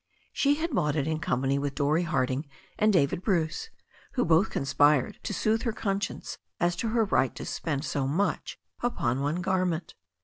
She 0.33 0.55
had 0.55 0.73
bought 0.73 0.95
it 0.95 1.05
in 1.05 1.19
company 1.19 1.59
with 1.59 1.75
Dorrie 1.75 2.05
Harding 2.09 2.47
and 2.79 2.91
David 2.91 3.21
Bruce, 3.21 3.69
who 4.13 4.25
both 4.25 4.49
conspired 4.49 5.19
to 5.21 5.31
soothe 5.31 5.61
her 5.61 5.71
conscience 5.73 6.39
as 6.59 6.75
to 6.77 6.87
her 6.87 7.05
right 7.05 7.35
to 7.35 7.45
spend 7.45 7.85
so 7.85 8.07
much 8.07 8.57
upon 8.81 9.21
one 9.21 9.43
garment. 9.43 9.93